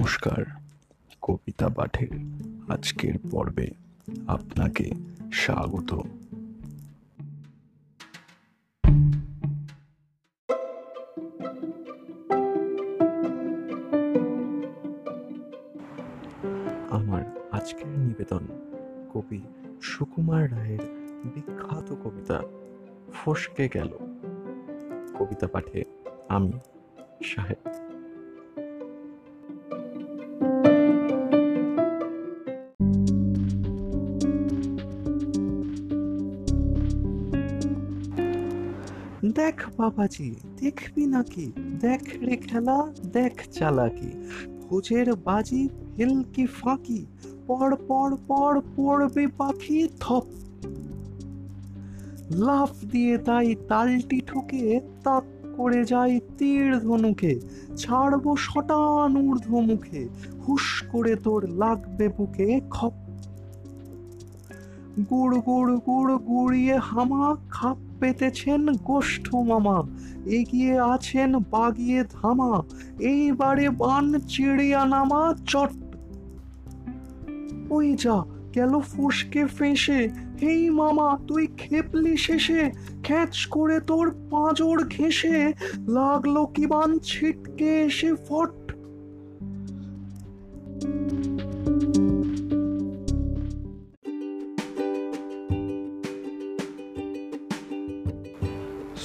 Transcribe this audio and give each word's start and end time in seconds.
নমস্কার, 0.00 0.44
কবিতা 1.22 1.68
পাঠের 1.68 2.08
আজকের 2.68 3.14
পর্বে 3.30 3.70
আপনাকে 4.26 4.90
স্বাগত। 5.32 5.90
আমার 16.90 17.48
আজকের 17.52 17.88
নিবেদন 17.88 18.44
কবি 19.14 19.40
সুকুমার 19.82 20.52
রায়ের 20.52 20.80
বিখ্যাত 21.24 21.94
কবিতা, 22.04 22.42
ফসকে 23.12 23.68
গেল। 23.68 23.98
কবিতা 25.18 25.46
পাঠে 25.46 25.84
আমি 26.28 26.52
সাহেব 27.24 27.89
দেখ 39.34 39.70
বাবাজি, 39.76 40.34
দেখবি 40.60 41.06
নাকি? 41.06 41.52
দেখ 41.80 42.02
রে 42.20 42.36
খেলা, 42.36 42.92
দেখ 43.12 43.34
চালাকি। 43.52 44.10
ভোজের 44.62 45.14
বাজি 45.16 45.68
ফেলকি 45.96 46.46
ফাঁকি 46.46 47.06
পর 47.46 47.76
পর 47.88 48.16
পর 48.28 48.60
পড়বে 48.76 49.26
পাখি 49.38 49.88
থপ 50.00 50.26
লাফ 52.30 52.72
দিয়ে 52.84 53.18
তাই 53.18 53.54
তালটি 53.68 54.20
ঠুকে 54.20 54.80
তাক 55.04 55.24
করে 55.56 55.84
যাই 55.84 56.20
তীর 56.38 56.78
ধনুকে, 56.78 57.40
ছাড়বো 57.76 58.36
শটান 58.36 59.12
ঊর্ধ্ব 59.28 59.60
মুখে 59.60 60.08
হুস 60.48 60.84
করে 60.92 61.16
তোর 61.16 61.42
লাগবে 61.50 62.08
বুকে 62.08 62.60
খপ। 62.70 62.92
গুড় 65.10 65.36
গুড় 65.38 65.76
গুড় 65.76 66.18
গুড়িয়ে 66.18 66.76
হামা 66.78 67.36
খাপ। 67.50 67.78
পেতেছেন 68.00 68.72
গোষ্ঠ 68.72 69.34
মামা। 69.34 69.82
এগিয়ে 70.26 70.80
আছেন 70.80 71.38
বাগিয়ে 71.38 72.04
ধামা। 72.04 72.62
এইবারে 72.98 73.70
বান 73.70 74.18
চিড়িয়া 74.18 74.84
নামা 74.84 75.34
চট। 75.46 75.70
ওই 77.70 77.94
যা, 77.94 78.24
গেল 78.54 78.80
ফুসকে 78.80 79.46
ফেঁসে। 79.46 80.08
হেই 80.42 80.70
মামা, 80.70 81.18
তুই 81.28 81.46
খেপলি 81.56 82.16
শেষে। 82.16 82.70
খ্যাচ 83.04 83.46
করে 83.46 83.80
তোর 83.80 84.10
পাঁজর 84.30 84.88
ঘেঁষে। 84.88 85.52
লাগল 85.88 86.46
কি 86.46 86.66
বান 86.66 86.98
ছিটকে 86.98 87.80
এসে 87.80 88.14
ফট। 88.14 88.74